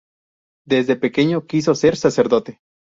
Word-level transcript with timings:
De 0.65 0.95
pequeño, 1.03 1.45
quiso 1.45 1.75
ser 1.75 1.95
sacerdote. 1.95 2.59